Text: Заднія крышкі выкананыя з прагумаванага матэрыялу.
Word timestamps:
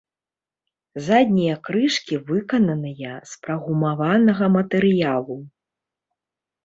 Заднія 1.07 1.55
крышкі 1.67 2.15
выкананыя 2.31 3.13
з 3.33 3.45
прагумаванага 3.47 4.45
матэрыялу. 4.59 5.37